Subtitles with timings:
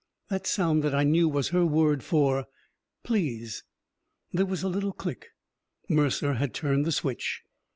[0.29, 2.47] The sound that I knew was her word for
[3.03, 3.63] "Please!"
[4.31, 5.27] There was a little click.
[5.87, 7.43] Mercer had turned the switch.